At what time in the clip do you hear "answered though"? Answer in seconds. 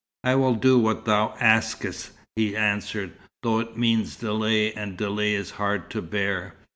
2.57-3.59